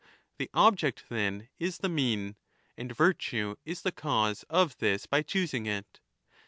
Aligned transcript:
The 0.39 0.49
object, 0.55 1.03
then, 1.09 1.47
is 1.59 1.77
the 1.77 1.87
mean, 1.87 2.35
and 2.75 2.91
virtue 2.91 3.55
is 3.65 3.83
the 3.83 3.91
cause 3.91 4.41
of 4.49 4.75
this 4.77 5.05
by 5.05 5.21
choosing 5.21 5.67
it. 5.67 5.99